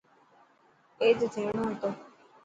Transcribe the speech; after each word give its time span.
اي 0.99 1.09
ته 1.19 1.25
ٿيهڻو 1.33 1.63
هتو. 1.69 1.89